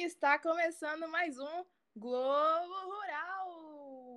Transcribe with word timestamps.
Está 0.00 0.38
começando 0.38 1.08
mais 1.08 1.36
um 1.40 1.64
Globo 1.96 2.72
Rural. 2.84 4.14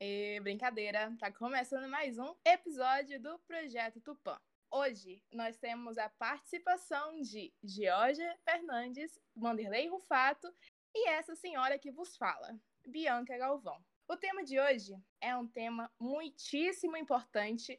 E 0.00 0.38
brincadeira, 0.38 1.12
tá 1.18 1.32
começando 1.32 1.90
mais 1.90 2.20
um 2.20 2.32
episódio 2.44 3.20
do 3.20 3.36
Projeto 3.40 4.00
Tupã. 4.00 4.40
Hoje 4.70 5.20
nós 5.32 5.56
temos 5.56 5.98
a 5.98 6.08
participação 6.08 7.20
de 7.20 7.52
Georgia 7.64 8.38
Fernandes, 8.44 9.18
Vanderlei 9.34 9.88
Rufato 9.88 10.46
e 10.94 11.08
essa 11.08 11.34
senhora 11.34 11.80
que 11.80 11.90
vos 11.90 12.16
fala, 12.16 12.56
Bianca 12.86 13.36
Galvão. 13.36 13.84
O 14.08 14.16
tema 14.16 14.44
de 14.44 14.60
hoje 14.60 14.96
é 15.20 15.36
um 15.36 15.48
tema 15.48 15.90
muitíssimo 15.98 16.96
importante 16.96 17.76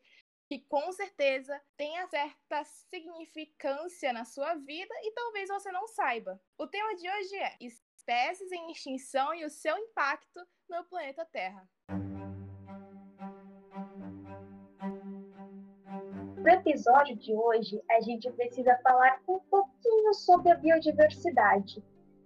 que 0.52 0.60
com 0.68 0.92
certeza 0.92 1.58
tenha 1.78 2.06
certa 2.08 2.62
significância 2.66 4.12
na 4.12 4.26
sua 4.26 4.54
vida 4.56 4.94
e 5.02 5.14
talvez 5.14 5.48
você 5.48 5.72
não 5.72 5.88
saiba. 5.88 6.42
O 6.58 6.68
tema 6.68 6.94
de 6.98 7.10
hoje 7.10 7.38
é 7.38 7.56
espécies 7.62 8.52
em 8.52 8.70
extinção 8.70 9.34
e 9.34 9.46
o 9.46 9.50
seu 9.50 9.78
impacto 9.78 10.46
no 10.70 10.84
planeta 10.90 11.26
Terra. 11.32 11.66
No 16.36 16.50
episódio 16.50 17.16
de 17.16 17.34
hoje, 17.34 17.82
a 17.90 18.02
gente 18.02 18.30
precisa 18.34 18.78
falar 18.84 19.22
um 19.30 19.40
pouquinho 19.40 20.14
sobre 20.14 20.52
a 20.52 20.56
biodiversidade, 20.56 21.82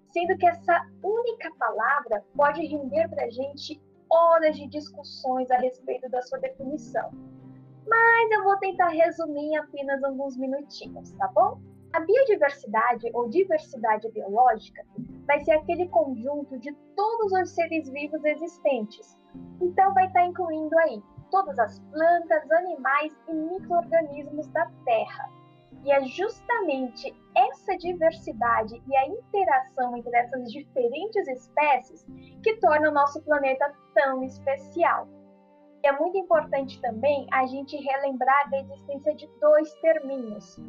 sendo 0.07 0.35
que 0.35 0.47
essa 0.47 0.81
única 1.03 1.53
palavra 1.59 2.25
pode 2.35 2.65
render 2.65 3.07
para 3.07 3.25
a 3.25 3.29
gente 3.29 3.79
horas 4.09 4.57
de 4.57 4.65
discussões 4.65 5.51
a 5.51 5.57
respeito 5.57 6.09
da 6.09 6.23
sua 6.23 6.39
definição 6.39 7.34
mas 7.87 8.31
eu 8.31 8.43
vou 8.43 8.57
tentar 8.57 8.89
resumir 8.89 9.51
em 9.51 9.57
apenas 9.57 10.03
alguns 10.03 10.37
minutinhos, 10.37 11.11
tá 11.13 11.27
bom? 11.27 11.59
A 11.93 11.99
biodiversidade 12.01 13.09
ou 13.13 13.29
diversidade 13.29 14.09
biológica 14.11 14.83
vai 15.25 15.43
ser 15.43 15.51
aquele 15.51 15.87
conjunto 15.87 16.57
de 16.59 16.73
todos 16.95 17.31
os 17.31 17.49
seres 17.51 17.89
vivos 17.89 18.23
existentes. 18.25 19.17
Então 19.61 19.93
vai 19.93 20.07
estar 20.07 20.25
incluindo 20.25 20.77
aí 20.79 21.01
todas 21.31 21.57
as 21.57 21.79
plantas, 21.91 22.51
animais 22.51 23.15
e 23.29 23.33
micro-organismos 23.33 24.47
da 24.47 24.69
Terra. 24.83 25.29
E 25.83 25.91
é 25.91 26.03
justamente 26.03 27.15
essa 27.35 27.77
diversidade 27.77 28.81
e 28.87 28.97
a 28.97 29.07
interação 29.07 29.95
entre 29.95 30.15
essas 30.17 30.51
diferentes 30.51 31.27
espécies 31.27 32.05
que 32.43 32.57
torna 32.57 32.89
o 32.89 32.93
nosso 32.93 33.21
planeta 33.23 33.71
tão 33.93 34.23
especial. 34.23 35.07
É 35.85 35.91
muito 35.91 36.17
importante 36.17 36.81
também 36.81 37.27
a 37.31 37.45
gente 37.45 37.77
relembrar 37.77 38.49
da 38.49 38.57
existência 38.57 39.13
de 39.13 39.29
dois 39.39 39.71
terminhos, 39.75 40.59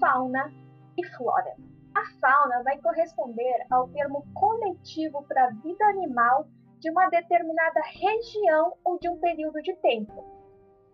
fauna 0.00 0.50
e 0.96 1.06
flora. 1.08 1.54
A 1.94 2.02
fauna 2.18 2.62
vai 2.62 2.78
corresponder 2.78 3.66
ao 3.70 3.88
termo 3.88 4.24
coletivo 4.32 5.22
para 5.28 5.44
a 5.44 5.50
vida 5.50 5.84
animal 5.84 6.46
de 6.78 6.90
uma 6.90 7.06
determinada 7.10 7.82
região 8.00 8.72
ou 8.82 8.98
de 8.98 9.10
um 9.10 9.20
período 9.20 9.60
de 9.60 9.74
tempo, 9.76 10.24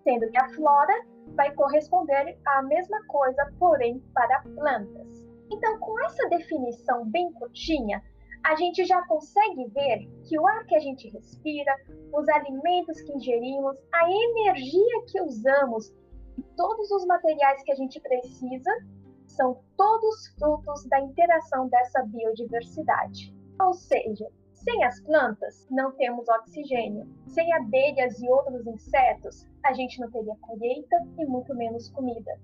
sendo 0.02 0.28
que 0.28 0.38
a 0.38 0.48
flora 0.56 0.94
vai 1.36 1.54
corresponder 1.54 2.36
à 2.44 2.62
mesma 2.62 3.06
coisa, 3.06 3.48
porém 3.60 4.00
para 4.12 4.42
plantas. 4.56 5.24
Então, 5.52 5.78
com 5.78 6.04
essa 6.04 6.28
definição 6.28 7.08
bem 7.08 7.32
curtinha, 7.32 8.02
a 8.44 8.54
gente 8.56 8.84
já 8.84 9.02
consegue 9.06 9.66
ver 9.68 10.08
que 10.24 10.38
o 10.38 10.46
ar 10.46 10.64
que 10.66 10.74
a 10.74 10.80
gente 10.80 11.08
respira, 11.10 11.74
os 12.12 12.28
alimentos 12.28 13.00
que 13.00 13.12
ingerimos, 13.12 13.76
a 13.92 14.10
energia 14.10 15.04
que 15.06 15.20
usamos 15.20 15.92
todos 16.56 16.90
os 16.90 17.04
materiais 17.06 17.62
que 17.62 17.72
a 17.72 17.74
gente 17.74 18.00
precisa 18.00 18.70
são 19.26 19.60
todos 19.76 20.28
frutos 20.38 20.84
da 20.86 21.00
interação 21.00 21.68
dessa 21.68 22.02
biodiversidade. 22.04 23.34
Ou 23.60 23.74
seja, 23.74 24.26
sem 24.54 24.84
as 24.84 25.00
plantas, 25.00 25.66
não 25.70 25.92
temos 25.92 26.28
oxigênio. 26.28 27.06
Sem 27.28 27.52
abelhas 27.52 28.20
e 28.20 28.28
outros 28.28 28.66
insetos, 28.66 29.46
a 29.62 29.72
gente 29.72 30.00
não 30.00 30.10
teria 30.10 30.36
colheita 30.36 30.96
e 31.18 31.24
muito 31.26 31.54
menos 31.54 31.88
comida. 31.90 32.38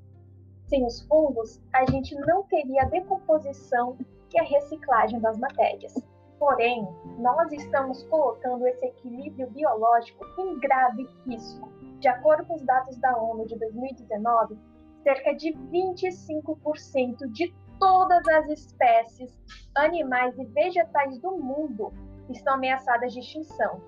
Sem 0.66 0.84
os 0.86 1.02
fungos, 1.02 1.60
a 1.72 1.84
gente 1.90 2.14
não 2.14 2.44
teria 2.44 2.82
a 2.82 2.88
decomposição 2.88 3.98
a 4.38 4.44
reciclagem 4.44 5.20
das 5.20 5.38
matérias. 5.38 5.94
Porém, 6.38 6.86
nós 7.18 7.50
estamos 7.52 8.02
colocando 8.04 8.66
esse 8.66 8.84
equilíbrio 8.86 9.48
biológico 9.50 10.24
em 10.38 10.58
grave 10.58 11.08
risco. 11.26 11.68
De 12.00 12.08
acordo 12.08 12.44
com 12.46 12.54
os 12.54 12.62
dados 12.62 12.96
da 12.98 13.16
ONU 13.16 13.46
de 13.46 13.58
2019, 13.58 14.58
cerca 15.02 15.34
de 15.34 15.52
25% 15.52 17.30
de 17.32 17.54
todas 17.78 18.26
as 18.28 18.48
espécies 18.48 19.38
animais 19.74 20.36
e 20.38 20.44
vegetais 20.46 21.18
do 21.18 21.32
mundo 21.32 21.92
estão 22.30 22.54
ameaçadas 22.54 23.12
de 23.12 23.20
extinção. 23.20 23.80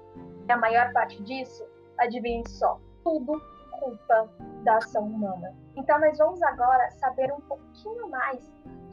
E 0.49 0.53
a 0.53 0.57
maior 0.57 0.93
parte 0.93 1.23
disso, 1.25 1.67
adivinhem 1.99 2.47
só, 2.47 2.79
tudo 3.03 3.41
culpa 3.79 4.29
da 4.65 4.79
ação 4.79 5.05
humana. 5.05 5.55
Então, 5.77 5.99
nós 6.01 6.19
vamos 6.19 6.43
agora 6.43 6.91
saber 6.93 7.33
um 7.33 7.41
pouquinho 7.43 8.09
mais 8.09 8.41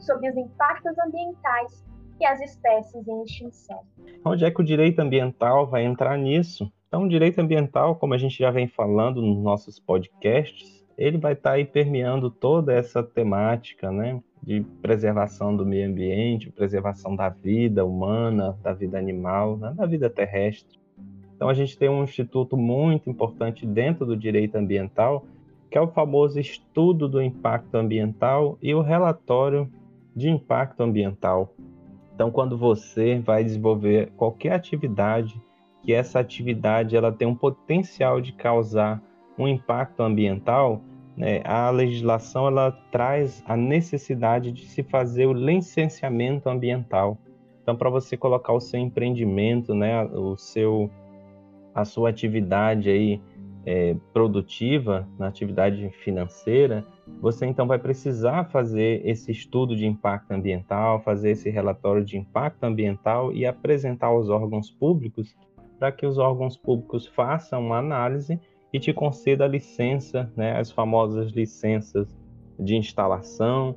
sobre 0.04 0.30
os 0.30 0.36
impactos 0.36 0.92
ambientais 0.98 1.84
e 2.20 2.26
as 2.26 2.40
espécies 2.40 3.06
em 3.06 3.22
extinção. 3.22 3.80
Onde 4.24 4.44
é 4.44 4.50
que 4.50 4.60
o 4.60 4.64
direito 4.64 5.00
ambiental 5.00 5.66
vai 5.66 5.84
entrar 5.84 6.16
nisso? 6.16 6.70
Então, 6.88 7.04
o 7.04 7.08
direito 7.08 7.40
ambiental, 7.40 7.96
como 7.96 8.14
a 8.14 8.18
gente 8.18 8.38
já 8.38 8.50
vem 8.50 8.68
falando 8.68 9.20
nos 9.20 9.42
nossos 9.42 9.80
podcasts, 9.80 10.84
ele 10.96 11.18
vai 11.18 11.32
estar 11.32 11.52
aí 11.52 11.64
permeando 11.64 12.30
toda 12.30 12.72
essa 12.72 13.02
temática, 13.02 13.90
né, 13.90 14.22
de 14.40 14.60
preservação 14.80 15.56
do 15.56 15.66
meio 15.66 15.88
ambiente, 15.88 16.52
preservação 16.52 17.16
da 17.16 17.28
vida 17.28 17.84
humana, 17.84 18.56
da 18.62 18.72
vida 18.72 18.96
animal, 18.96 19.56
né, 19.56 19.72
da 19.76 19.86
vida 19.86 20.08
terrestre. 20.08 20.78
Então, 21.34 21.48
a 21.48 21.54
gente 21.54 21.76
tem 21.76 21.88
um 21.88 22.04
instituto 22.04 22.56
muito 22.56 23.10
importante 23.10 23.66
dentro 23.66 24.06
do 24.06 24.16
direito 24.16 24.54
ambiental, 24.54 25.26
que 25.68 25.76
é 25.76 25.80
o 25.80 25.88
famoso 25.88 26.38
estudo 26.38 27.08
do 27.08 27.20
impacto 27.20 27.74
ambiental 27.74 28.56
e 28.62 28.72
o 28.72 28.82
relatório 28.82 29.68
de 30.14 30.28
impacto 30.28 30.82
ambiental. 30.82 31.54
Então, 32.14 32.30
quando 32.30 32.56
você 32.56 33.18
vai 33.18 33.42
desenvolver 33.42 34.12
qualquer 34.16 34.52
atividade, 34.52 35.40
que 35.82 35.92
essa 35.92 36.20
atividade 36.20 36.96
ela 36.96 37.12
tem 37.12 37.26
um 37.26 37.34
potencial 37.34 38.20
de 38.20 38.32
causar 38.32 39.02
um 39.38 39.48
impacto 39.48 40.00
ambiental, 40.00 40.80
né, 41.16 41.42
a 41.44 41.70
legislação 41.70 42.46
ela 42.46 42.72
traz 42.90 43.42
a 43.46 43.56
necessidade 43.56 44.52
de 44.52 44.64
se 44.66 44.82
fazer 44.82 45.26
o 45.26 45.32
licenciamento 45.32 46.48
ambiental. 46.48 47.18
Então, 47.62 47.76
para 47.76 47.90
você 47.90 48.16
colocar 48.16 48.52
o 48.52 48.60
seu 48.60 48.78
empreendimento, 48.78 49.74
né, 49.74 50.04
o 50.04 50.36
seu, 50.36 50.90
a 51.74 51.84
sua 51.84 52.10
atividade 52.10 52.90
aí 52.90 53.20
é, 53.66 53.96
produtiva, 54.12 55.08
na 55.18 55.28
atividade 55.28 55.88
financeira, 56.02 56.84
você 57.20 57.46
então 57.46 57.66
vai 57.66 57.78
precisar 57.78 58.44
fazer 58.44 59.00
esse 59.04 59.30
estudo 59.30 59.74
de 59.74 59.86
impacto 59.86 60.32
ambiental, 60.32 61.00
fazer 61.00 61.30
esse 61.30 61.50
relatório 61.50 62.04
de 62.04 62.18
impacto 62.18 62.64
ambiental 62.64 63.32
e 63.32 63.46
apresentar 63.46 64.08
aos 64.08 64.28
órgãos 64.28 64.70
públicos 64.70 65.34
para 65.78 65.90
que 65.90 66.06
os 66.06 66.18
órgãos 66.18 66.56
públicos 66.56 67.06
façam 67.06 67.60
uma 67.60 67.78
análise 67.78 68.38
e 68.72 68.78
te 68.78 68.92
conceda 68.92 69.44
a 69.44 69.48
licença, 69.48 70.30
né, 70.36 70.58
as 70.58 70.70
famosas 70.70 71.30
licenças 71.30 72.16
de 72.58 72.76
instalação, 72.76 73.76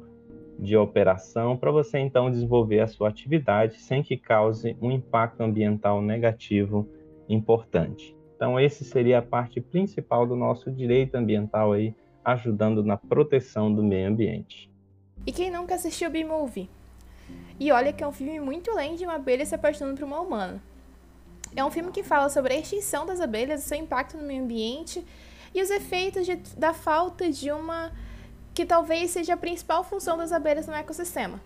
de 0.60 0.76
operação, 0.76 1.56
para 1.56 1.72
você 1.72 2.00
então 2.00 2.32
desenvolver 2.32 2.80
a 2.80 2.88
sua 2.88 3.10
atividade 3.10 3.80
sem 3.80 4.02
que 4.02 4.18
cause 4.18 4.76
um 4.82 4.92
impacto 4.92 5.42
ambiental 5.42 6.02
negativo 6.02 6.88
importante. 7.30 8.17
Então, 8.38 8.60
esse 8.60 8.86
seria 8.86 9.18
a 9.18 9.22
parte 9.24 9.60
principal 9.60 10.28
do 10.28 10.36
nosso 10.36 10.72
direito 10.72 11.16
ambiental 11.16 11.74
aí, 11.74 11.96
ajudando 12.24 12.84
na 12.84 12.96
proteção 12.96 13.74
do 13.74 13.82
meio 13.82 14.08
ambiente. 14.08 14.72
E 15.26 15.32
quem 15.32 15.50
nunca 15.50 15.74
assistiu 15.74 16.12
B-Movie? 16.12 16.70
E 17.60 17.72
olha 17.72 17.92
que 17.92 18.04
é 18.04 18.08
um 18.08 18.12
filme 18.12 18.40
muito 18.40 18.70
além 18.70 18.96
de 18.96 19.06
uma 19.06 19.16
abelha 19.16 19.44
se 19.44 19.56
apaixonando 19.56 19.98
por 19.98 20.06
uma 20.06 20.22
humana. 20.22 20.62
É 21.56 21.66
um 21.66 21.72
filme 21.72 21.92
que 21.92 22.04
fala 22.04 22.30
sobre 22.30 22.54
a 22.54 22.60
extinção 22.60 23.08
das 23.08 23.20
abelhas, 23.20 23.64
seu 23.64 23.76
impacto 23.76 24.16
no 24.16 24.24
meio 24.24 24.44
ambiente 24.44 25.04
e 25.52 25.60
os 25.60 25.72
efeitos 25.72 26.24
de, 26.24 26.36
da 26.56 26.76
falta 26.76 27.32
de 27.32 27.52
uma 27.52 27.92
que 28.54 28.68
talvez 28.68 29.10
seja 29.10 29.34
a 29.34 29.38
principal 29.38 29.84
função 29.84 30.16
das 30.16 30.32
abelhas 30.32 30.68
no 30.68 30.74
ecossistema, 30.76 31.42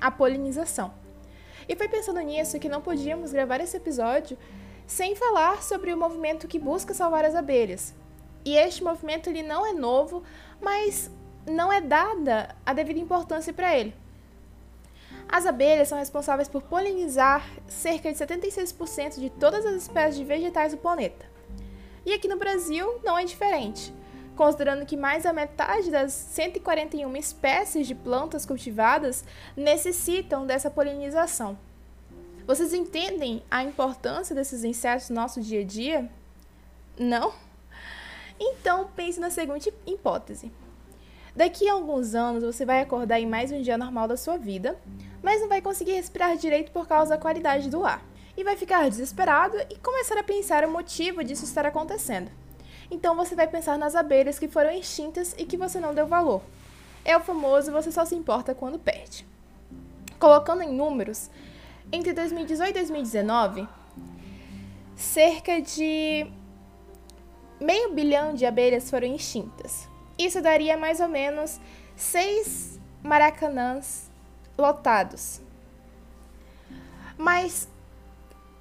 a 0.00 0.12
polinização. 0.12 0.94
E 1.68 1.74
foi 1.74 1.88
pensando 1.88 2.20
nisso 2.20 2.60
que 2.60 2.68
não 2.68 2.80
podíamos 2.80 3.32
gravar 3.32 3.60
esse 3.60 3.76
episódio 3.76 4.38
sem 4.86 5.16
falar 5.16 5.62
sobre 5.62 5.92
o 5.92 5.96
movimento 5.96 6.48
que 6.48 6.58
busca 6.58 6.94
salvar 6.94 7.24
as 7.24 7.34
abelhas. 7.34 7.94
E 8.44 8.56
este 8.56 8.84
movimento 8.84 9.28
ele 9.28 9.42
não 9.42 9.66
é 9.66 9.72
novo, 9.72 10.22
mas 10.60 11.10
não 11.46 11.72
é 11.72 11.80
dada 11.80 12.54
a 12.64 12.72
devida 12.72 13.00
importância 13.00 13.52
para 13.52 13.76
ele. 13.76 13.94
As 15.28 15.44
abelhas 15.44 15.88
são 15.88 15.98
responsáveis 15.98 16.48
por 16.48 16.62
polinizar 16.62 17.44
cerca 17.66 18.12
de 18.12 18.18
76% 18.18 19.18
de 19.18 19.30
todas 19.30 19.66
as 19.66 19.74
espécies 19.74 20.16
de 20.16 20.24
vegetais 20.24 20.72
do 20.72 20.78
planeta. 20.78 21.26
E 22.04 22.12
aqui 22.12 22.28
no 22.28 22.36
Brasil 22.36 23.00
não 23.02 23.18
é 23.18 23.24
diferente. 23.24 23.92
considerando 24.36 24.84
que 24.84 24.98
mais 24.98 25.24
da 25.24 25.32
metade 25.32 25.90
das 25.90 26.12
141 26.12 27.16
espécies 27.16 27.86
de 27.86 27.94
plantas 27.94 28.44
cultivadas 28.44 29.24
necessitam 29.56 30.46
dessa 30.46 30.70
polinização. 30.70 31.58
Vocês 32.46 32.72
entendem 32.72 33.42
a 33.50 33.64
importância 33.64 34.32
desses 34.32 34.62
insetos 34.62 35.10
no 35.10 35.16
nosso 35.16 35.40
dia 35.40 35.62
a 35.62 35.64
dia? 35.64 36.08
Não? 36.96 37.34
Então 38.38 38.88
pense 38.94 39.18
na 39.18 39.30
seguinte 39.30 39.74
hipótese. 39.84 40.52
Daqui 41.34 41.68
a 41.68 41.72
alguns 41.72 42.14
anos 42.14 42.44
você 42.44 42.64
vai 42.64 42.80
acordar 42.80 43.18
em 43.18 43.26
mais 43.26 43.50
um 43.50 43.60
dia 43.60 43.76
normal 43.76 44.06
da 44.06 44.16
sua 44.16 44.36
vida, 44.36 44.78
mas 45.20 45.40
não 45.40 45.48
vai 45.48 45.60
conseguir 45.60 45.94
respirar 45.94 46.36
direito 46.36 46.70
por 46.70 46.86
causa 46.86 47.16
da 47.16 47.20
qualidade 47.20 47.68
do 47.68 47.84
ar. 47.84 48.00
E 48.36 48.44
vai 48.44 48.56
ficar 48.56 48.88
desesperado 48.88 49.56
e 49.68 49.76
começar 49.78 50.16
a 50.16 50.22
pensar 50.22 50.64
o 50.64 50.70
motivo 50.70 51.24
disso 51.24 51.44
estar 51.44 51.66
acontecendo. 51.66 52.30
Então 52.88 53.16
você 53.16 53.34
vai 53.34 53.48
pensar 53.48 53.76
nas 53.76 53.96
abelhas 53.96 54.38
que 54.38 54.46
foram 54.46 54.70
extintas 54.70 55.34
e 55.36 55.44
que 55.44 55.56
você 55.56 55.80
não 55.80 55.92
deu 55.92 56.06
valor. 56.06 56.42
É 57.04 57.16
o 57.16 57.20
famoso 57.20 57.72
você 57.72 57.90
só 57.90 58.04
se 58.04 58.14
importa 58.14 58.54
quando 58.54 58.78
perde. 58.78 59.26
Colocando 60.20 60.62
em 60.62 60.72
números, 60.72 61.28
entre 61.92 62.12
2018 62.12 62.70
e 62.70 62.72
2019, 62.72 63.68
cerca 64.94 65.60
de 65.60 66.26
meio 67.60 67.92
bilhão 67.92 68.34
de 68.34 68.44
abelhas 68.44 68.90
foram 68.90 69.14
extintas. 69.14 69.88
Isso 70.18 70.40
daria 70.40 70.76
mais 70.76 71.00
ou 71.00 71.08
menos 71.08 71.60
seis 71.94 72.80
maracanãs 73.02 74.10
lotados. 74.56 75.40
Mas 77.16 77.68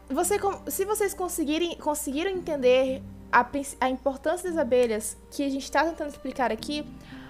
você, 0.10 0.38
se 0.68 0.86
vocês 0.86 1.13
conseguirem, 1.13 1.77
conseguiram 1.77 2.31
entender 2.31 3.01
a, 3.31 3.45
a 3.81 3.89
importância 3.89 4.50
das 4.50 4.57
abelhas 4.57 5.18
que 5.31 5.44
a 5.44 5.50
gente 5.50 5.63
está 5.63 5.83
tentando 5.83 6.10
explicar 6.10 6.51
aqui, 6.51 6.86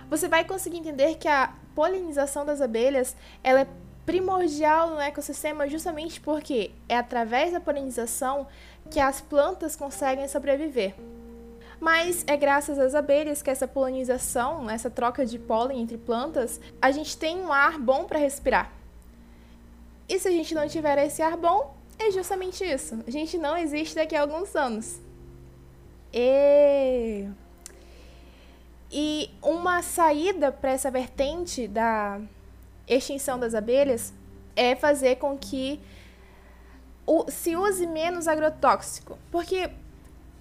você 0.09 0.27
vai 0.27 0.43
conseguir 0.43 0.77
entender 0.77 1.15
que 1.15 1.27
a 1.27 1.53
polinização 1.73 2.45
das 2.45 2.61
abelhas 2.61 3.15
ela 3.43 3.61
é 3.61 3.67
primordial 4.05 4.91
no 4.91 4.99
ecossistema 4.99 5.67
justamente 5.67 6.21
porque 6.21 6.71
é 6.87 6.97
através 6.97 7.51
da 7.51 7.59
polinização 7.59 8.47
que 8.89 8.99
as 8.99 9.19
plantas 9.19 9.75
conseguem 9.75 10.27
sobreviver. 10.27 10.93
Mas 11.79 12.23
é 12.27 12.37
graças 12.37 12.79
às 12.79 12.95
abelhas 12.95 13.41
que 13.41 13.49
essa 13.49 13.67
polinização, 13.67 14.69
essa 14.69 14.89
troca 14.89 15.25
de 15.25 15.37
pólen 15.37 15.81
entre 15.81 15.97
plantas, 15.97 16.59
a 16.81 16.91
gente 16.91 17.17
tem 17.17 17.37
um 17.37 17.51
ar 17.51 17.79
bom 17.79 18.05
para 18.05 18.19
respirar. 18.19 18.71
E 20.07 20.19
se 20.19 20.27
a 20.27 20.31
gente 20.31 20.53
não 20.53 20.67
tiver 20.67 20.97
esse 21.05 21.21
ar 21.21 21.35
bom, 21.35 21.75
é 21.97 22.11
justamente 22.11 22.63
isso. 22.63 23.03
A 23.07 23.11
gente 23.11 23.37
não 23.37 23.57
existe 23.57 23.95
daqui 23.95 24.15
a 24.15 24.21
alguns 24.21 24.55
anos. 24.55 24.99
E, 26.13 27.27
e 28.91 29.29
uma 29.41 29.81
saída 29.81 30.51
para 30.51 30.71
essa 30.71 30.91
vertente 30.91 31.67
da 31.67 32.21
extinção 32.87 33.39
das 33.39 33.53
abelhas 33.53 34.13
é 34.55 34.75
fazer 34.75 35.17
com 35.17 35.37
que 35.37 35.79
o, 37.05 37.29
se 37.29 37.55
use 37.55 37.85
menos 37.85 38.27
agrotóxico. 38.27 39.17
Porque, 39.31 39.69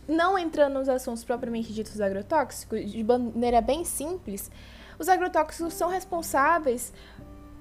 não 0.08 0.38
entrando 0.38 0.74
nos 0.74 0.88
assuntos 0.88 1.24
propriamente 1.24 1.72
ditos 1.72 2.00
agrotóxicos, 2.00 2.90
de 2.90 3.04
maneira 3.04 3.60
bem 3.60 3.84
simples, 3.84 4.50
os 4.98 5.08
agrotóxicos 5.08 5.74
são 5.74 5.88
responsáveis 5.88 6.92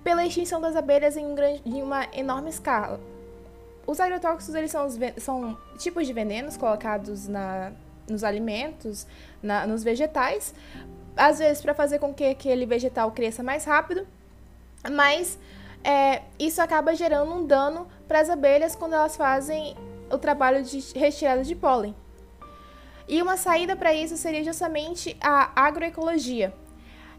pela 0.04 0.26
extinção 0.26 0.60
das 0.60 0.76
abelhas 0.76 1.16
em, 1.16 1.26
um 1.26 1.34
grande, 1.34 1.62
em 1.66 1.82
uma 1.82 2.08
enorme 2.14 2.50
escala. 2.50 3.00
Os 3.88 4.00
agrotóxicos 4.00 4.56
eles 4.56 4.72
são, 4.72 4.88
são 5.18 5.58
tipos 5.78 6.06
de 6.08 6.14
venenos 6.14 6.56
colocados 6.56 7.28
na, 7.28 7.72
nos 8.08 8.24
alimentos, 8.24 9.08
na, 9.42 9.66
nos 9.66 9.84
vegetais, 9.84 10.54
às 11.16 11.40
vezes 11.40 11.62
para 11.62 11.74
fazer 11.74 12.00
com 12.00 12.14
que 12.14 12.24
aquele 12.24 12.66
vegetal 12.66 13.12
cresça 13.12 13.44
mais 13.44 13.66
rápido, 13.66 14.06
mas 14.92 15.38
é, 15.84 16.22
isso 16.40 16.62
acaba 16.62 16.96
gerando 16.96 17.34
um 17.34 17.46
dano 17.46 17.88
para 18.08 18.20
as 18.20 18.30
abelhas 18.30 18.76
quando 18.76 18.94
elas 18.94 19.16
fazem 19.16 19.76
o 20.10 20.18
trabalho 20.18 20.64
de 20.64 20.80
retirada 20.98 21.44
de 21.44 21.56
pólen. 21.56 21.96
E 23.08 23.22
uma 23.22 23.36
saída 23.36 23.76
para 23.76 23.94
isso 23.94 24.16
seria 24.16 24.44
justamente 24.44 25.18
a 25.22 25.52
agroecologia. 25.56 26.54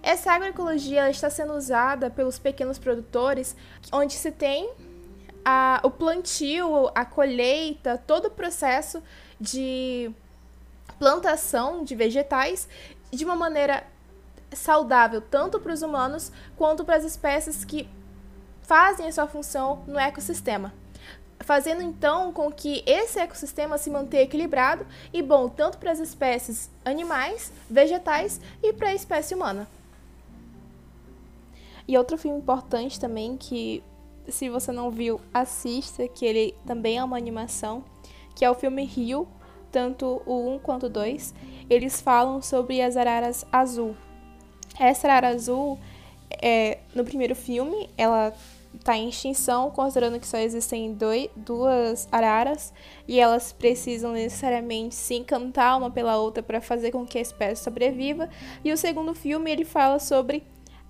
Essa 0.02 0.32
agroecologia 0.32 1.11
está 1.11 1.31
sendo 1.31 1.55
usada 1.55 2.11
pelos 2.11 2.38
pequenos 2.38 2.78
produtores, 2.78 3.56
onde 3.93 4.14
se 4.14 4.31
tem 4.31 4.70
a, 5.44 5.81
o 5.82 5.90
plantio, 5.90 6.90
a 6.94 7.05
colheita, 7.05 8.02
todo 8.06 8.26
o 8.26 8.31
processo 8.31 9.02
de 9.40 10.10
plantação 10.99 11.84
de 11.84 11.94
vegetais 11.94 12.69
de 13.10 13.25
uma 13.25 13.37
maneira 13.37 13.84
saudável 14.54 15.20
tanto 15.20 15.60
para 15.60 15.72
os 15.72 15.82
humanos 15.82 16.30
quanto 16.56 16.84
para 16.84 16.96
as 16.96 17.04
espécies 17.04 17.64
que 17.64 17.88
fazem 18.62 19.06
a 19.06 19.12
sua 19.12 19.26
função 19.26 19.82
no 19.86 19.98
ecossistema. 19.98 20.72
Fazendo 21.40 21.82
então 21.82 22.32
com 22.32 22.50
que 22.50 22.82
esse 22.86 23.18
ecossistema 23.18 23.76
se 23.76 23.90
mantenha 23.90 24.22
equilibrado 24.22 24.86
e 25.12 25.20
bom 25.20 25.48
tanto 25.48 25.78
para 25.78 25.90
as 25.90 25.98
espécies 25.98 26.70
animais, 26.84 27.52
vegetais 27.68 28.40
e 28.62 28.72
para 28.72 28.88
a 28.88 28.94
espécie 28.94 29.34
humana. 29.34 29.68
E 31.86 31.98
outro 31.98 32.16
filme 32.16 32.38
importante 32.38 32.98
também 32.98 33.36
que 33.36 33.82
se 34.28 34.48
você 34.48 34.72
não 34.72 34.90
viu, 34.90 35.20
assista, 35.32 36.08
que 36.08 36.24
ele 36.24 36.54
também 36.66 36.96
é 36.96 37.04
uma 37.04 37.16
animação, 37.16 37.84
que 38.34 38.44
é 38.44 38.50
o 38.50 38.54
filme 38.54 38.84
Rio, 38.84 39.28
tanto 39.70 40.22
o 40.24 40.54
1 40.54 40.58
quanto 40.60 40.86
o 40.86 40.88
2. 40.88 41.34
Eles 41.68 42.00
falam 42.00 42.40
sobre 42.40 42.80
as 42.80 42.96
araras 42.96 43.44
azul. 43.52 43.94
Essa 44.78 45.06
arara 45.06 45.28
azul, 45.28 45.78
é, 46.42 46.78
no 46.94 47.04
primeiro 47.04 47.34
filme, 47.34 47.88
ela 47.96 48.32
está 48.74 48.96
em 48.96 49.08
extinção, 49.08 49.70
considerando 49.70 50.18
que 50.18 50.26
só 50.26 50.36
existem 50.38 50.92
dois, 50.94 51.28
duas 51.36 52.08
araras 52.10 52.72
e 53.06 53.20
elas 53.20 53.52
precisam 53.52 54.12
necessariamente 54.12 54.94
se 54.94 55.14
encantar 55.14 55.78
uma 55.78 55.90
pela 55.90 56.16
outra 56.16 56.42
para 56.42 56.60
fazer 56.60 56.90
com 56.90 57.06
que 57.06 57.18
a 57.18 57.20
espécie 57.20 57.62
sobreviva. 57.62 58.28
E 58.64 58.72
o 58.72 58.76
segundo 58.76 59.14
filme 59.14 59.50
ele 59.50 59.64
fala 59.64 59.98
sobre 59.98 60.44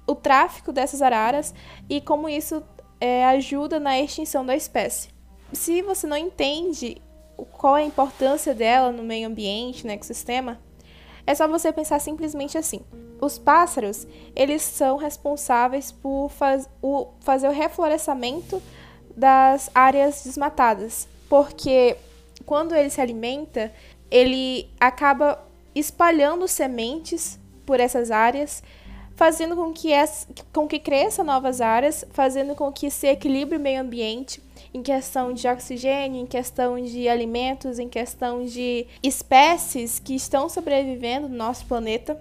o 0.07 0.15
tráfico 0.15 0.73
dessas 0.73 1.03
araras 1.03 1.55
e 1.89 2.01
como 2.01 2.29
isso 2.29 2.63
é, 3.01 3.25
ajuda 3.27 3.79
na 3.79 3.99
extinção 4.01 4.45
da 4.45 4.57
espécie. 4.57 5.09
Se 5.53 5.83
você 5.83 6.07
não 6.07 6.17
entende 6.17 7.01
qual 7.53 7.77
é 7.77 7.83
a 7.83 7.87
importância 7.87 8.55
dela 8.55 8.93
no 8.93 9.03
meio 9.03 9.29
ambiente, 9.29 9.85
no 9.85 9.93
ecossistema, 9.93 10.59
é 11.27 11.35
só 11.35 11.49
você 11.49 11.73
pensar 11.73 12.01
simplesmente 12.01 12.59
assim. 12.59 12.81
Os 13.21 13.39
pássaros, 13.39 14.07
eles 14.35 14.63
são 14.63 14.97
responsáveis 14.97 15.91
por 15.93 16.29
faz, 16.31 16.69
o, 16.83 17.09
fazer 17.21 17.49
o 17.49 17.53
reflorescimento 17.53 18.63
das 19.17 19.71
áreas 19.75 20.25
desmatadas, 20.25 21.09
porque 21.29 21.97
quando 22.45 22.75
ele 22.75 22.91
se 22.91 23.01
alimenta, 23.01 23.73
ele 24.11 24.69
acaba 24.79 25.43
espalhando 25.75 26.47
sementes 26.47 27.39
por 27.65 27.81
essas 27.81 28.11
áreas 28.11 28.63
fazendo 29.17 29.55
com 29.57 29.73
que, 29.73 29.93
essa, 29.93 30.27
com 30.53 30.67
que 30.67 30.79
cresçam 30.79 31.25
novas 31.25 31.61
áreas, 31.61 32.05
fazendo 32.11 32.55
com 32.55 32.73
que 32.73 32.91
se 32.91 33.07
equilibre 33.07 33.57
o 33.57 33.61
meio 33.61 33.81
ambiente 33.81 34.43
em 34.75 34.83
questão 34.83 35.33
de 35.33 35.47
oxigênio, 35.47 36.21
em 36.21 36.27
questão 36.27 36.83
de 36.83 37.09
alimentos, 37.09 37.79
em 37.79 37.89
questão 37.89 38.45
de 38.45 38.89
espécies 39.01 40.01
que 40.01 40.17
estão 40.17 40.49
sobrevivendo 40.49 41.29
no 41.29 41.37
nosso 41.37 41.65
planeta, 41.65 42.21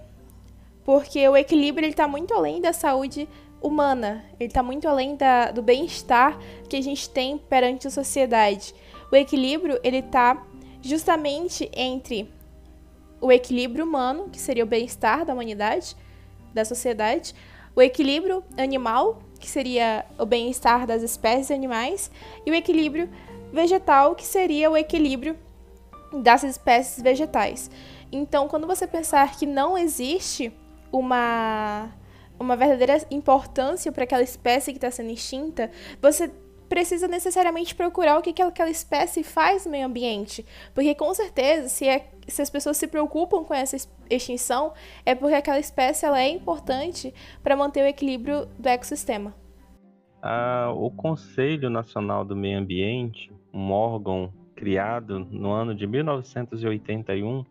porque 0.84 1.28
o 1.28 1.36
equilíbrio 1.36 1.88
está 1.88 2.06
muito 2.06 2.32
além 2.32 2.60
da 2.60 2.72
saúde 2.72 3.28
humana, 3.60 4.24
ele 4.38 4.48
está 4.50 4.62
muito 4.62 4.86
além 4.86 5.16
da, 5.16 5.50
do 5.50 5.62
bem-estar 5.62 6.38
que 6.68 6.76
a 6.76 6.80
gente 6.80 7.10
tem 7.10 7.36
perante 7.36 7.88
a 7.88 7.90
sociedade. 7.90 8.72
O 9.10 9.16
equilíbrio 9.16 9.80
ele 9.82 9.98
está 9.98 10.40
justamente 10.80 11.68
entre 11.74 12.32
o 13.20 13.32
equilíbrio 13.32 13.84
humano, 13.84 14.28
que 14.30 14.38
seria 14.38 14.62
o 14.62 14.66
bem-estar 14.66 15.24
da 15.24 15.32
humanidade, 15.32 15.96
da 16.52 16.64
sociedade, 16.64 17.34
o 17.74 17.82
equilíbrio 17.82 18.44
animal, 18.56 19.18
que 19.44 19.50
seria 19.50 20.06
o 20.18 20.24
bem-estar 20.24 20.86
das 20.86 21.02
espécies 21.02 21.50
animais, 21.50 22.10
e 22.46 22.50
o 22.50 22.54
equilíbrio 22.54 23.10
vegetal, 23.52 24.14
que 24.14 24.24
seria 24.24 24.70
o 24.70 24.76
equilíbrio 24.76 25.36
das 26.14 26.42
espécies 26.42 27.02
vegetais. 27.02 27.70
Então, 28.10 28.48
quando 28.48 28.66
você 28.66 28.86
pensar 28.86 29.36
que 29.36 29.44
não 29.44 29.76
existe 29.76 30.50
uma, 30.90 31.90
uma 32.40 32.56
verdadeira 32.56 33.04
importância 33.10 33.92
para 33.92 34.04
aquela 34.04 34.22
espécie 34.22 34.72
que 34.72 34.78
está 34.78 34.90
sendo 34.90 35.10
extinta, 35.10 35.70
você 36.00 36.32
precisa 36.68 37.06
necessariamente 37.06 37.74
procurar 37.74 38.18
o 38.18 38.22
que 38.22 38.42
aquela 38.42 38.70
espécie 38.70 39.22
faz 39.22 39.64
no 39.64 39.72
meio 39.72 39.86
ambiente. 39.86 40.44
Porque 40.74 40.94
com 40.94 41.12
certeza, 41.14 41.68
se, 41.68 41.86
é, 41.88 42.10
se 42.26 42.42
as 42.42 42.50
pessoas 42.50 42.76
se 42.76 42.86
preocupam 42.86 43.44
com 43.44 43.54
essa 43.54 43.76
extinção, 44.10 44.72
é 45.04 45.14
porque 45.14 45.34
aquela 45.34 45.58
espécie 45.58 46.06
ela 46.06 46.20
é 46.20 46.28
importante 46.28 47.14
para 47.42 47.56
manter 47.56 47.82
o 47.82 47.86
equilíbrio 47.86 48.46
do 48.58 48.68
ecossistema. 48.68 49.34
Ah, 50.22 50.72
o 50.74 50.90
Conselho 50.90 51.68
Nacional 51.68 52.24
do 52.24 52.34
Meio 52.34 52.58
Ambiente, 52.58 53.30
um 53.52 53.70
órgão 53.70 54.32
criado 54.56 55.18
no 55.18 55.50
ano 55.50 55.74
de 55.74 55.86
1981, 55.86 57.44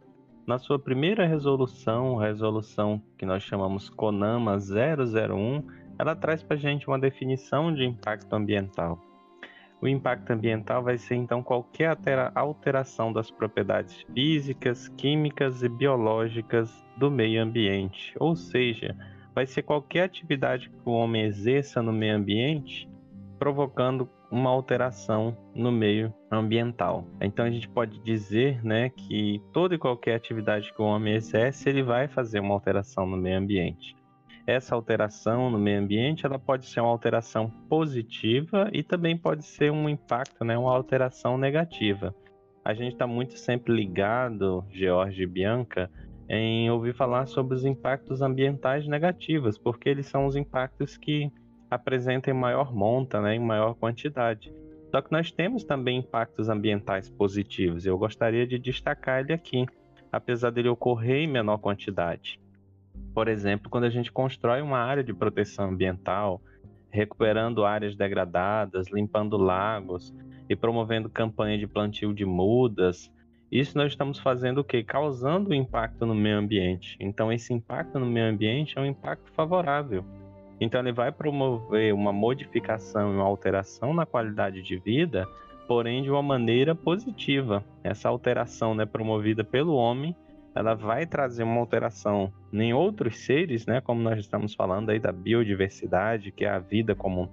na 0.45 0.57
sua 0.57 0.77
primeira 0.77 1.25
resolução, 1.25 2.15
resolução 2.15 3.01
que 3.17 3.25
nós 3.25 3.43
chamamos 3.43 3.89
CONAMA 3.89 4.57
001, 4.57 5.63
ela 5.97 6.15
traz 6.15 6.43
para 6.43 6.55
a 6.55 6.59
gente 6.59 6.87
uma 6.87 6.99
definição 6.99 7.73
de 7.73 7.83
impacto 7.83 8.33
ambiental. 8.33 8.99
O 9.81 9.87
impacto 9.87 10.31
ambiental 10.31 10.81
vai 10.81 10.97
ser 10.97 11.15
então 11.15 11.43
qualquer 11.43 11.97
alteração 12.35 13.11
das 13.11 13.29
propriedades 13.29 14.01
físicas, 14.13 14.87
químicas 14.87 15.61
e 15.61 15.67
biológicas 15.67 16.71
do 16.97 17.11
meio 17.11 17.43
ambiente, 17.43 18.13
ou 18.17 18.33
seja, 18.33 18.95
vai 19.35 19.45
ser 19.45 19.63
qualquer 19.63 20.03
atividade 20.03 20.69
que 20.69 20.75
o 20.85 20.91
homem 20.91 21.23
exerça 21.23 21.81
no 21.81 21.91
meio 21.91 22.15
ambiente, 22.15 22.89
provocando 23.37 24.09
uma 24.31 24.49
alteração 24.49 25.37
no 25.53 25.71
meio 25.71 26.13
ambiental. 26.31 27.05
Então 27.19 27.45
a 27.45 27.51
gente 27.51 27.67
pode 27.67 27.99
dizer, 27.99 28.63
né, 28.63 28.89
que 28.89 29.41
toda 29.51 29.75
e 29.75 29.77
qualquer 29.77 30.15
atividade 30.15 30.73
que 30.73 30.81
o 30.81 30.85
homem 30.85 31.15
exerce, 31.15 31.67
ele 31.67 31.83
vai 31.83 32.07
fazer 32.07 32.39
uma 32.39 32.53
alteração 32.53 33.05
no 33.05 33.17
meio 33.17 33.37
ambiente. 33.37 33.95
Essa 34.45 34.75
alteração 34.75 35.49
no 35.49 35.57
meio 35.57 35.79
ambiente, 35.79 36.25
ela 36.25 36.37
pode 36.37 36.65
ser 36.65 36.81
uma 36.81 36.89
alteração 36.89 37.49
positiva 37.69 38.69
e 38.73 38.83
também 38.83 39.17
pode 39.17 39.45
ser 39.45 39.71
um 39.71 39.87
impacto, 39.87 40.43
né, 40.43 40.57
uma 40.57 40.73
alteração 40.73 41.37
negativa. 41.37 42.13
A 42.63 42.73
gente 42.73 42.93
está 42.93 43.07
muito 43.07 43.37
sempre 43.37 43.73
ligado, 43.73 44.65
George 44.69 45.23
e 45.23 45.27
Bianca, 45.27 45.89
em 46.27 46.69
ouvir 46.69 46.93
falar 46.93 47.25
sobre 47.25 47.55
os 47.55 47.63
impactos 47.63 48.21
ambientais 48.21 48.85
negativos, 48.85 49.57
porque 49.57 49.87
eles 49.87 50.07
são 50.07 50.25
os 50.25 50.35
impactos 50.35 50.97
que 50.97 51.31
apresentem 51.69 52.33
maior 52.33 52.73
monta, 52.73 53.21
né, 53.21 53.35
em 53.35 53.39
maior 53.39 53.75
quantidade. 53.75 54.53
Só 54.91 55.01
que 55.01 55.11
nós 55.11 55.31
temos 55.31 55.63
também 55.63 55.99
impactos 55.99 56.49
ambientais 56.49 57.09
positivos. 57.09 57.85
Eu 57.85 57.97
gostaria 57.97 58.45
de 58.45 58.59
destacar 58.59 59.21
ele 59.21 59.33
aqui, 59.33 59.65
apesar 60.11 60.51
dele 60.51 60.69
ocorrer 60.69 61.23
em 61.23 61.27
menor 61.27 61.57
quantidade. 61.57 62.42
Por 63.13 63.27
exemplo, 63.27 63.69
quando 63.69 63.83
a 63.83 63.89
gente 63.89 64.11
constrói 64.11 64.61
uma 64.61 64.79
área 64.79 65.03
de 65.03 65.13
proteção 65.13 65.69
ambiental, 65.69 66.41
recuperando 66.89 67.65
áreas 67.65 67.95
degradadas, 67.95 68.87
limpando 68.91 69.37
lagos 69.37 70.13
e 70.49 70.55
promovendo 70.55 71.09
campanha 71.09 71.57
de 71.57 71.67
plantio 71.67 72.13
de 72.13 72.25
mudas, 72.25 73.11
isso 73.51 73.77
nós 73.77 73.91
estamos 73.91 74.17
fazendo 74.17 74.59
o 74.59 74.63
quê? 74.63 74.83
Causando 74.83 75.53
impacto 75.53 76.07
no 76.07 76.15
meio 76.15 76.39
ambiente. 76.39 76.97
Então, 76.99 77.31
esse 77.31 77.53
impacto 77.53 77.99
no 77.99 78.05
meio 78.05 78.25
ambiente 78.25 78.77
é 78.77 78.81
um 78.81 78.85
impacto 78.85 79.31
favorável. 79.33 80.03
Então, 80.59 80.79
ele 80.81 80.91
vai 80.91 81.11
promover 81.11 81.93
uma 81.93 82.11
modificação 82.11 83.13
uma 83.13 83.23
alteração 83.23 83.93
na 83.93 84.07
qualidade 84.07 84.63
de 84.63 84.77
vida, 84.77 85.27
porém 85.67 86.01
de 86.01 86.09
uma 86.09 86.23
maneira 86.23 86.73
positiva. 86.73 87.63
Essa 87.83 88.09
alteração 88.09 88.73
né, 88.73 88.87
promovida 88.87 89.43
pelo 89.43 89.75
homem, 89.75 90.15
ela 90.55 90.73
vai 90.75 91.05
trazer 91.05 91.43
uma 91.43 91.59
alteração 91.59 92.31
em 92.51 92.73
outros 92.73 93.19
seres, 93.25 93.65
né, 93.65 93.81
como 93.81 94.01
nós 94.01 94.19
estamos 94.19 94.53
falando 94.53 94.89
aí 94.89 94.99
da 94.99 95.11
biodiversidade, 95.11 96.31
que 96.31 96.45
é 96.45 96.49
a 96.49 96.59
vida 96.59 96.95
como 96.95 97.23
um 97.23 97.29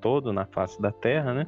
todo 0.00 0.32
na 0.32 0.44
face 0.44 0.80
da 0.80 0.90
Terra, 0.90 1.34
né, 1.34 1.46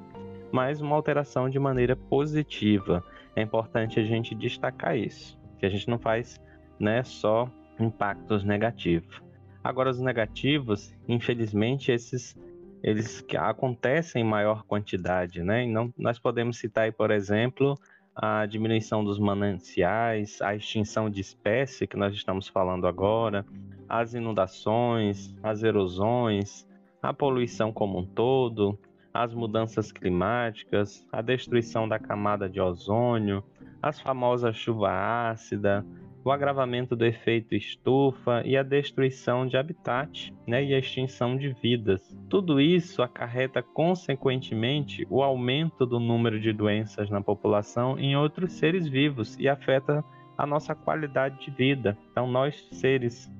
mas 0.53 0.81
uma 0.81 0.97
alteração 0.97 1.49
de 1.49 1.59
maneira 1.59 1.97
positiva. 1.97 3.05
É 3.35 3.43
importante 3.43 3.99
a 3.99 4.05
gente 4.05 4.35
destacar 4.35 4.97
isso, 4.97 5.39
que 5.59 5.67
a 5.67 5.69
gente 5.69 5.89
não 5.89 5.99
faz 5.99 6.41
né, 6.79 7.03
só 7.03 7.49
impactos 7.79 8.45
negativos. 8.45 9.23
Agora, 9.63 9.91
os 9.91 10.01
negativos, 10.01 10.95
infelizmente, 11.07 11.93
esses 11.93 12.37
eles 12.83 13.25
acontecem 13.37 14.23
em 14.23 14.25
maior 14.25 14.65
quantidade, 14.65 15.43
né? 15.43 15.65
E 15.65 15.69
não, 15.71 15.93
nós 15.99 16.19
podemos 16.19 16.59
citar 16.59 16.85
aí, 16.85 16.93
por 16.93 17.11
exemplo, 17.11 17.79
a 18.15 18.47
diminuição 18.47 19.05
dos 19.05 19.19
mananciais, 19.19 20.41
a 20.43 20.55
extinção 20.55 21.09
de 21.09 21.21
espécie 21.21 21.87
que 21.87 21.97
nós 21.97 22.15
estamos 22.15 22.49
falando 22.49 22.87
agora, 22.87 23.47
as 23.89 24.15
inundações, 24.15 25.35
as 25.43 25.63
erosões, 25.63 26.67
a 27.03 27.13
poluição 27.13 27.73
como 27.73 27.99
um 27.99 28.07
todo, 28.07 28.79
as 29.13 29.35
mudanças 29.35 29.91
climáticas, 29.91 31.07
a 31.13 31.21
destruição 31.21 31.89
da 31.89 31.99
camada 31.99 32.49
de 32.49 32.61
ozônio, 32.61 33.43
as 33.83 34.01
famosas 34.01 34.57
chuva 34.57 34.91
ácida, 35.31 35.85
o 36.25 36.31
agravamento 36.31 36.95
do 36.95 37.05
efeito 37.05 37.55
estufa 37.55 38.43
e 38.45 38.57
a 38.57 38.63
destruição 38.63 39.47
de 39.47 39.57
habitat 39.57 40.33
né, 40.47 40.63
e 40.63 40.75
a 40.75 40.79
extinção 40.79 41.37
de 41.37 41.53
vidas. 41.63 42.17
Tudo 42.29 42.61
isso 42.61 43.03
acarreta, 43.03 43.63
consequentemente, 43.63 45.07
o 45.09 45.23
aumento 45.23 45.87
do 45.87 45.99
número 45.99 46.41
de 46.41 46.53
doenças 46.53 47.09
na 47.11 47.21
população 47.21 47.99
em 47.99 48.17
outros 48.17 48.53
seres 48.53 48.87
vivos 48.87 49.37
e 49.39 49.49
afeta 49.49 50.05
a 50.37 50.47
nossa 50.47 50.75
qualidade 50.75 51.45
de 51.45 51.51
vida. 51.51 51.97
Então, 52.11 52.27
nós, 52.27 52.67
seres 52.73 53.31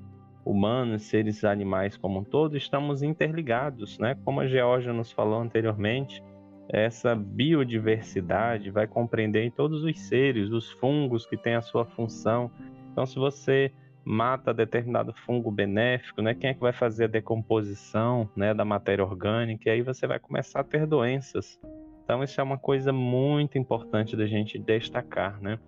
humanos, 0.45 1.03
seres 1.03 1.43
animais 1.43 1.97
como 1.97 2.19
um 2.19 2.23
todo, 2.23 2.57
estamos 2.57 3.03
interligados, 3.03 3.99
né? 3.99 4.15
Como 4.25 4.39
a 4.39 4.47
Georgia 4.47 4.91
nos 4.91 5.11
falou 5.11 5.39
anteriormente, 5.39 6.23
essa 6.71 7.13
biodiversidade 7.13 8.71
vai 8.71 8.87
compreender 8.87 9.43
em 9.43 9.51
todos 9.51 9.83
os 9.83 9.99
seres, 9.99 10.51
os 10.51 10.71
fungos 10.71 11.25
que 11.25 11.35
têm 11.35 11.55
a 11.55 11.61
sua 11.61 11.85
função. 11.85 12.49
Então, 12.91 13.05
se 13.05 13.17
você 13.17 13.73
mata 14.05 14.53
determinado 14.53 15.13
fungo 15.25 15.51
benéfico, 15.51 16.21
né, 16.21 16.33
quem 16.33 16.51
é 16.51 16.53
que 16.53 16.61
vai 16.61 16.71
fazer 16.71 17.03
a 17.03 17.07
decomposição, 17.07 18.29
né, 18.37 18.53
da 18.53 18.63
matéria 18.63 19.03
orgânica? 19.03 19.67
E 19.67 19.71
aí 19.71 19.81
você 19.81 20.07
vai 20.07 20.17
começar 20.17 20.61
a 20.61 20.63
ter 20.63 20.87
doenças. 20.87 21.59
Então, 22.05 22.23
isso 22.23 22.39
é 22.39 22.43
uma 22.43 22.57
coisa 22.57 22.93
muito 22.93 23.57
importante 23.57 24.15
da 24.15 24.25
gente 24.25 24.57
destacar, 24.57 25.41
né? 25.41 25.59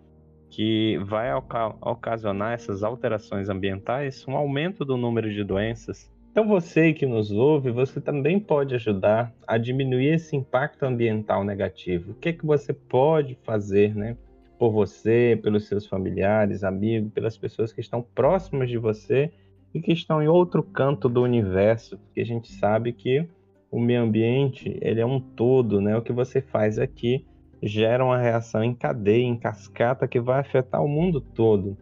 Que 0.49 0.97
vai 0.99 1.33
oca 1.33 1.75
ocasionar 1.81 2.53
essas 2.53 2.83
alterações 2.83 3.49
ambientais 3.49 4.25
um 4.27 4.37
aumento 4.37 4.85
do 4.85 4.95
número 4.95 5.31
de 5.33 5.43
doenças 5.43 6.12
então 6.33 6.47
você 6.47 6.93
que 6.93 7.05
nos 7.05 7.31
ouve, 7.31 7.69
você 7.69 8.01
também 8.01 8.39
pode 8.39 8.73
ajudar 8.73 9.31
a 9.45 9.55
diminuir 9.55 10.15
esse 10.15 10.35
impacto 10.35 10.81
ambiental 10.81 11.43
negativo. 11.43 12.13
O 12.13 12.15
que 12.15 12.29
é 12.29 12.33
que 12.33 12.43
você 12.43 12.73
pode 12.73 13.37
fazer, 13.43 13.95
né, 13.95 14.17
por 14.57 14.71
você, 14.71 15.39
pelos 15.43 15.67
seus 15.67 15.85
familiares, 15.85 16.63
amigos, 16.63 17.13
pelas 17.13 17.37
pessoas 17.37 17.71
que 17.71 17.81
estão 17.81 18.01
próximas 18.01 18.67
de 18.67 18.79
você 18.79 19.31
e 19.75 19.79
que 19.79 19.93
estão 19.93 20.23
em 20.23 20.27
outro 20.27 20.63
canto 20.63 21.07
do 21.07 21.21
universo, 21.21 21.99
porque 21.99 22.21
a 22.21 22.25
gente 22.25 22.51
sabe 22.51 22.93
que 22.93 23.29
o 23.69 23.79
meio 23.79 24.01
ambiente, 24.01 24.75
ele 24.81 25.01
é 25.01 25.05
um 25.05 25.19
todo, 25.19 25.79
né? 25.79 25.95
O 25.95 26.01
que 26.01 26.11
você 26.11 26.41
faz 26.41 26.79
aqui 26.79 27.27
gera 27.61 28.03
uma 28.03 28.17
reação 28.17 28.63
em 28.63 28.73
cadeia, 28.73 29.23
em 29.23 29.37
cascata 29.37 30.07
que 30.07 30.19
vai 30.19 30.39
afetar 30.39 30.83
o 30.83 30.87
mundo 30.87 31.21
todo. 31.21 31.77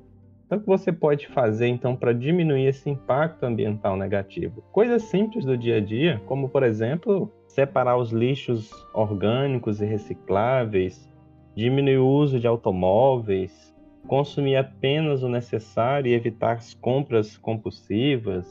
Então, 0.51 0.59
o 0.59 0.61
que 0.63 0.67
você 0.67 0.91
pode 0.91 1.29
fazer 1.29 1.67
então 1.67 1.95
para 1.95 2.11
diminuir 2.11 2.65
esse 2.65 2.89
impacto 2.89 3.45
ambiental 3.45 3.95
negativo? 3.95 4.61
Coisas 4.73 5.03
simples 5.03 5.45
do 5.45 5.57
dia 5.57 5.77
a 5.77 5.79
dia, 5.79 6.21
como 6.25 6.49
por 6.49 6.61
exemplo, 6.61 7.31
separar 7.47 7.95
os 7.95 8.11
lixos 8.11 8.69
orgânicos 8.93 9.79
e 9.79 9.85
recicláveis, 9.85 11.09
diminuir 11.55 11.99
o 11.99 12.05
uso 12.05 12.37
de 12.37 12.47
automóveis, 12.47 13.73
consumir 14.09 14.57
apenas 14.57 15.23
o 15.23 15.29
necessário 15.29 16.09
e 16.09 16.13
evitar 16.13 16.57
as 16.57 16.73
compras 16.73 17.37
compulsivas, 17.37 18.45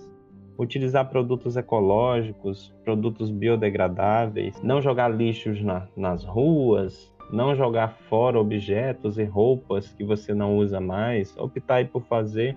utilizar 0.59 1.11
produtos 1.11 1.55
ecológicos, 1.55 2.75
produtos 2.83 3.31
biodegradáveis, 3.31 4.59
não 4.63 4.81
jogar 4.81 5.09
lixos 5.09 5.63
na, 5.63 5.87
nas 5.95 6.25
ruas, 6.25 7.10
não 7.33 7.55
jogar 7.55 7.89
fora 8.09 8.39
objetos 8.39 9.19
e 9.19 9.25
roupas 9.25 9.93
que 9.93 10.05
você 10.05 10.35
não 10.35 10.57
usa 10.57 10.81
mais, 10.81 11.37
optar 11.37 11.87
por 11.89 12.03
fazer 12.03 12.57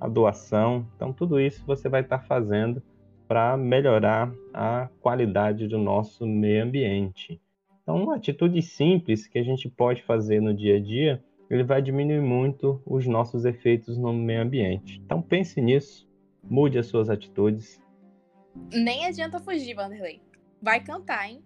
a 0.00 0.08
doação. 0.08 0.86
Então, 0.96 1.12
tudo 1.12 1.40
isso 1.40 1.64
você 1.66 1.88
vai 1.88 2.02
estar 2.02 2.20
fazendo 2.20 2.82
para 3.26 3.56
melhorar 3.56 4.32
a 4.52 4.88
qualidade 5.00 5.66
do 5.66 5.78
nosso 5.78 6.26
meio 6.26 6.64
ambiente. 6.64 7.40
Então, 7.82 7.96
uma 7.96 8.16
atitude 8.16 8.60
simples 8.62 9.26
que 9.26 9.38
a 9.38 9.42
gente 9.42 9.68
pode 9.68 10.02
fazer 10.02 10.40
no 10.40 10.54
dia 10.54 10.76
a 10.76 10.80
dia, 10.80 11.22
ele 11.50 11.64
vai 11.64 11.82
diminuir 11.82 12.20
muito 12.20 12.80
os 12.86 13.06
nossos 13.06 13.44
efeitos 13.44 13.96
no 13.98 14.12
meio 14.12 14.42
ambiente. 14.42 15.00
Então, 15.04 15.20
pense 15.20 15.60
nisso, 15.60 16.08
mude 16.42 16.78
as 16.78 16.86
suas 16.86 17.10
atitudes. 17.10 17.80
Nem 18.72 19.06
adianta 19.06 19.40
fugir, 19.40 19.74
Vanderlei. 19.74 20.20
Vai 20.60 20.80
cantar, 20.80 21.28
hein? 21.28 21.42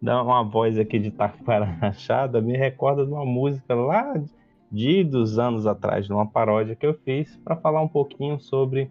Dá 0.00 0.22
uma 0.22 0.42
voz 0.42 0.78
aqui 0.78 0.98
de 0.98 1.10
Taquara 1.10 1.64
Rachada, 1.64 2.40
me 2.40 2.56
recorda 2.56 3.04
de 3.04 3.12
uma 3.12 3.24
música 3.24 3.74
lá 3.74 4.14
de 4.70 5.04
dos 5.04 5.38
anos 5.38 5.66
atrás, 5.66 6.06
de 6.06 6.12
uma 6.12 6.26
paródia 6.26 6.76
que 6.76 6.86
eu 6.86 6.94
fiz 6.94 7.36
para 7.38 7.56
falar 7.56 7.82
um 7.82 7.88
pouquinho 7.88 8.38
sobre 8.40 8.90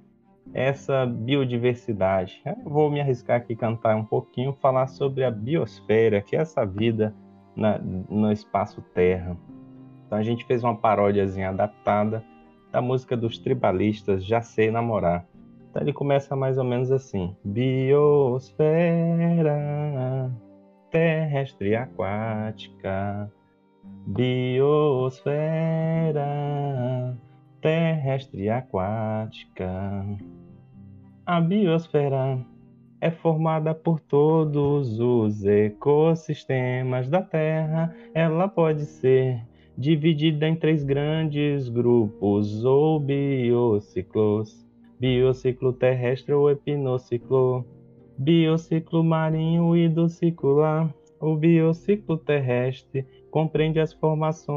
essa 0.54 1.06
biodiversidade. 1.06 2.42
Eu 2.46 2.70
vou 2.70 2.92
me 2.92 3.00
arriscar 3.00 3.38
aqui 3.38 3.56
cantar 3.56 3.96
um 3.96 4.04
pouquinho, 4.04 4.58
falar 4.62 4.88
sobre 4.88 5.24
a 5.24 5.32
biosfera, 5.32 6.22
que 6.22 6.36
é 6.36 6.40
essa 6.40 6.66
vida 6.66 7.16
na, 7.56 7.78
no 7.80 8.32
espaço 8.32 8.82
Terra. 8.94 9.38
Então 10.06 10.18
a 10.18 10.24
gente 10.24 10.46
fez 10.46 10.64
uma 10.64 10.76
paródiazinha 10.76 11.50
adaptada 11.50 12.24
da 12.72 12.82
música 12.82 13.16
dos 13.16 13.38
tribalistas 13.38 14.26
Já 14.26 14.42
Sei 14.42 14.70
Namorar. 14.72 15.26
Então 15.70 15.82
ele 15.82 15.94
começa 15.94 16.36
mais 16.36 16.58
ou 16.58 16.64
menos 16.64 16.92
assim: 16.92 17.36
Biosfera 17.44 18.60
terrestre 20.90 21.76
aquática, 21.76 23.32
biosfera, 24.08 25.18
terrestre 27.62 28.50
aquática. 28.50 30.04
A 31.26 31.40
biosfera 31.40 32.44
é 33.02 33.12
formada 33.12 33.74
por 33.74 34.00
todos 34.00 35.00
os 35.00 35.46
ecossistemas 35.46 37.08
da 37.08 37.22
Terra. 37.22 37.96
Ela 38.14 38.48
pode 38.48 38.86
ser 38.86 39.42
dividida 39.78 40.48
em 40.48 40.56
três 40.56 40.84
grandes 40.84 41.70
grupos 41.70 42.66
ou 42.66 43.00
biociclos: 43.00 44.68
biociclo 45.00 45.72
terrestre 45.72 46.34
ou 46.34 46.50
epinociclo, 46.50 47.66
biociclo 48.20 49.04
marinho 49.04 49.76
e 49.76 49.90
do 49.90 50.08
circular. 50.08 50.94
O 51.20 51.36
biociclo 51.36 52.18
terrestre 52.18 53.08
compreende 53.32 53.80
as 53.80 53.94
formações 53.94 54.54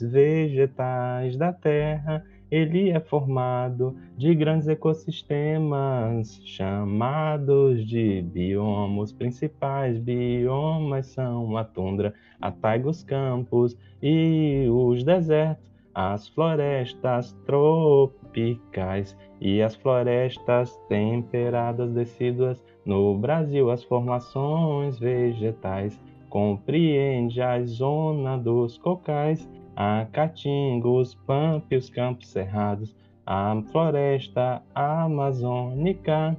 vegetais 0.00 1.36
da 1.36 1.52
Terra 1.52 2.24
ele 2.50 2.90
é 2.90 3.00
formado 3.00 3.96
de 4.16 4.34
grandes 4.34 4.68
ecossistemas 4.68 6.40
chamados 6.44 7.84
de 7.84 8.22
biomas. 8.22 9.12
principais 9.12 9.98
biomas 9.98 11.06
são 11.08 11.56
a 11.56 11.64
tundra, 11.64 12.14
a 12.40 12.52
taiga, 12.52 12.88
os 12.88 13.02
campos 13.02 13.76
e 14.00 14.66
os 14.70 15.02
desertos, 15.02 15.72
as 15.92 16.28
florestas 16.28 17.32
tropicais 17.44 19.16
e 19.40 19.62
as 19.62 19.74
florestas 19.74 20.76
temperadas 20.88 21.92
decíduas. 21.92 22.62
No 22.84 23.16
Brasil, 23.18 23.70
as 23.70 23.82
formações 23.84 24.98
vegetais 24.98 26.00
compreende 26.28 27.40
a 27.40 27.62
zona 27.64 28.36
dos 28.36 28.78
cocais 28.78 29.48
a 29.76 30.06
caatinga, 30.10 30.88
os 30.88 31.14
pampas, 31.14 31.84
os 31.84 31.90
campos 31.90 32.28
cerrados, 32.28 32.96
a 33.26 33.54
floresta 33.70 34.62
amazônica, 34.74 36.34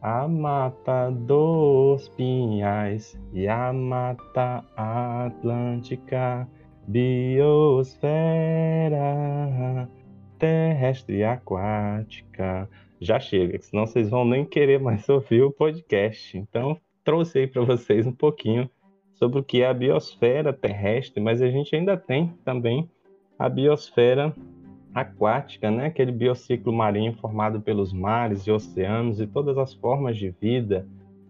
a 0.00 0.26
mata 0.26 1.10
dos 1.10 2.08
pinhais 2.10 3.20
e 3.34 3.46
a 3.46 3.70
mata 3.72 4.64
atlântica, 4.74 6.48
biosfera 6.86 7.98
terrestre 10.38 11.18
e 11.18 11.24
aquática. 11.24 12.68
Já 13.00 13.20
chega, 13.20 13.60
senão 13.60 13.86
vocês 13.86 14.08
vão 14.08 14.24
nem 14.24 14.44
querer 14.44 14.80
mais 14.80 15.06
ouvir 15.10 15.42
o 15.42 15.52
podcast. 15.52 16.36
Então, 16.36 16.80
trouxe 17.04 17.40
aí 17.40 17.46
para 17.46 17.62
vocês 17.62 18.06
um 18.06 18.12
pouquinho 18.12 18.68
sobre 19.14 19.40
o 19.40 19.42
que 19.42 19.62
é 19.62 19.66
a 19.66 19.74
biosfera 19.74 20.52
terrestre, 20.52 21.20
mas 21.20 21.42
a 21.42 21.48
gente 21.48 21.74
ainda 21.74 21.96
tem 21.96 22.32
também 22.44 22.88
a 23.38 23.48
biosfera 23.48 24.34
aquática, 24.94 25.70
né? 25.70 25.86
aquele 25.86 26.12
biociclo 26.12 26.72
marinho 26.72 27.12
formado 27.14 27.60
pelos 27.60 27.92
mares 27.92 28.46
e 28.46 28.50
oceanos 28.50 29.20
e 29.20 29.26
todas 29.26 29.58
as 29.58 29.74
formas 29.74 30.16
de 30.16 30.30
vida, 30.30 30.86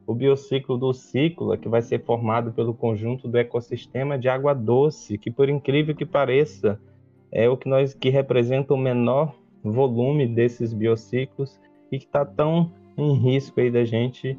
o 0.07 0.15
biociclo 0.15 0.79
do 0.79 0.93
ciclo, 0.93 1.57
que 1.59 1.69
vai 1.69 1.83
ser 1.83 2.03
formado 2.03 2.53
pelo 2.53 2.73
conjunto 2.73 3.29
do 3.29 3.37
ecossistema 3.37 4.19
de 4.19 4.29
água 4.29 4.55
doce, 4.55 5.19
que 5.19 5.31
por 5.31 5.49
incrível 5.49 5.95
que 5.95 6.07
pareça, 6.07 6.81
é 7.33 7.49
o 7.49 7.57
que 7.57 7.69
nós 7.69 7.95
que 7.95 8.11
representa 8.11 8.75
o 8.75 8.77
menor 8.77 9.35
volume 9.63 10.27
desses 10.27 10.73
biociclos 10.73 11.59
e 11.91 11.99
que 11.99 12.05
está 12.05 12.25
tão 12.25 12.73
em 12.97 13.15
risco 13.15 13.61
aí 13.61 13.71
da 13.71 13.85
gente 13.85 14.39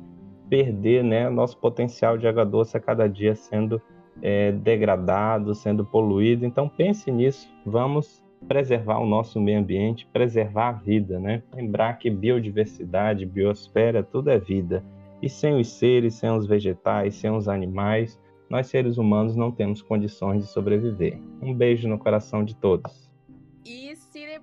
perder 0.50 1.04
né, 1.04 1.30
nosso 1.30 1.58
potencial 1.58 2.18
de 2.18 2.28
água 2.28 2.46
doce 2.46 2.76
a 2.76 2.80
cada 2.80 3.08
dia 3.08 3.36
sendo 3.36 3.82
é, 4.22 4.52
degradado, 4.52 5.54
sendo 5.54 5.86
poluído. 5.86 6.46
Então 6.46 6.68
pense 6.68 7.12
nisso, 7.12 7.48
vamos 7.66 8.24
preservar 8.48 9.00
o 9.00 9.06
nosso 9.06 9.40
meio 9.40 9.60
ambiente, 9.60 10.08
preservar 10.12 10.70
a 10.70 10.72
vida, 10.72 11.20
né? 11.20 11.44
Lembrar 11.54 12.00
que 12.00 12.10
biodiversidade, 12.10 13.26
biosfera, 13.26 14.02
tudo 14.02 14.30
é 14.30 14.40
vida. 14.40 14.84
E 15.22 15.30
sem 15.30 15.60
os 15.60 15.68
seres, 15.68 16.16
sem 16.16 16.32
os 16.32 16.48
vegetais, 16.48 17.16
sem 17.16 17.30
os 17.30 17.50
animais, 17.50 18.20
nós 18.50 18.68
seres 18.68 18.98
humanos 18.98 19.36
não 19.36 19.52
temos 19.52 19.82
condições 19.82 20.44
de 20.44 20.52
sobreviver. 20.52 21.20
Um 21.42 21.54
beijo 21.54 21.88
no 21.88 22.00
coração 22.00 22.44
de 22.44 22.56
todos 22.56 23.10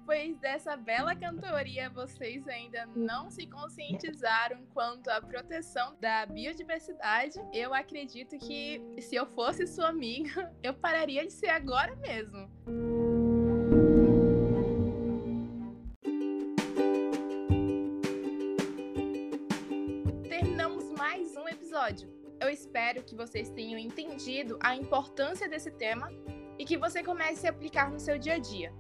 depois 0.07 0.39
dessa 0.39 0.77
bela 0.77 1.17
cantoria 1.17 1.91
vocês 1.91 2.47
ainda 2.47 2.87
não 2.95 3.29
se 3.29 3.47
conscientizaram 3.47 4.65
quanto 4.73 5.09
à 5.09 5.21
proteção 5.21 5.97
da 6.01 6.25
biodiversidade, 6.27 7.41
eu 7.53 7.75
acredito 7.75 8.39
que 8.39 8.81
se 9.01 9.17
eu 9.17 9.27
fosse 9.27 9.67
sua 9.67 9.89
amiga, 9.89 10.53
eu 10.63 10.73
pararia 10.75 11.27
de 11.27 11.33
ser 11.33 11.49
agora 11.49 11.97
mesmo. 11.97 12.49
Terminamos 20.29 20.93
mais 20.93 21.37
um 21.37 21.49
episódio. 21.49 22.26
Espero 22.77 23.03
que 23.03 23.15
vocês 23.15 23.49
tenham 23.49 23.79
entendido 23.79 24.59
a 24.61 24.77
importância 24.77 25.49
desse 25.49 25.71
tema 25.71 26.13
e 26.59 26.65
que 26.67 26.77
você 26.77 27.03
comece 27.03 27.47
a 27.47 27.51
aplicar 27.51 27.91
no 27.91 27.99
seu 27.99 28.19
dia 28.19 28.35
a 28.35 28.39
dia. 28.39 28.71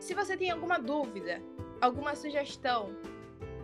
Se 0.00 0.12
você 0.12 0.36
tem 0.36 0.50
alguma 0.50 0.76
dúvida, 0.76 1.40
alguma 1.80 2.16
sugestão, 2.16 2.96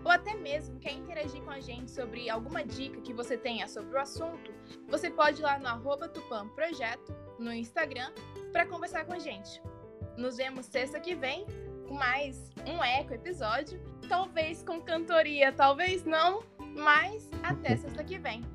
ou 0.05 0.13
até 0.13 0.35
mesmo 0.35 0.79
quer 0.79 0.93
interagir 0.93 1.43
com 1.43 1.51
a 1.51 1.59
gente 1.59 1.91
sobre 1.91 2.31
alguma 2.31 2.65
dica 2.65 3.01
que 3.01 3.13
você 3.13 3.37
tenha 3.37 3.67
sobre 3.67 3.97
o 3.97 4.01
assunto, 4.01 4.55
você 4.87 5.11
pode 5.11 5.41
ir 5.41 5.43
lá 5.43 5.59
no 5.59 5.67
arroba 5.67 6.09
Tupam 6.09 6.47
Projeto, 6.51 7.13
no 7.37 7.53
Instagram, 7.53 8.13
para 8.53 8.65
conversar 8.65 9.05
com 9.07 9.15
a 9.15 9.19
gente. 9.19 9.61
Nos 10.17 10.37
vemos 10.37 10.67
sexta 10.67 11.01
que 11.01 11.17
vem 11.17 11.45
com 11.89 11.95
mais 11.95 12.49
um 12.65 12.81
eco 12.81 13.13
episódio, 13.13 13.77
talvez 14.09 14.63
com 14.63 14.81
cantoria, 14.81 15.51
talvez 15.51 16.05
não, 16.05 16.45
mas 16.77 17.29
até 17.43 17.75
sexta 17.77 18.05
que 18.05 18.19
vem. 18.21 18.54